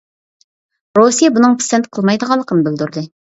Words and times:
رۇسىيە 0.99 1.29
بۇنىڭغا 1.35 1.59
پىسەنت 1.61 1.89
قىلمايدىغانلىقىنى 1.99 2.67
بىلدۈردى. 2.71 3.07